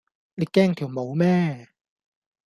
[0.33, 1.69] 你驚條毛咩